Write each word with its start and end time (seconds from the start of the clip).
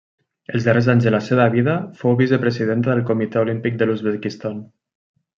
Els 0.59 0.63
darrers 0.67 0.87
anys 0.93 1.03
de 1.07 1.11
la 1.15 1.17
seva 1.25 1.43
vida 1.55 1.75
fou 1.99 2.17
vicepresidenta 2.21 2.91
del 2.95 3.03
Comitè 3.13 3.41
Olímpic 3.43 3.77
de 3.83 3.89
l'Uzbekistan. 3.91 4.57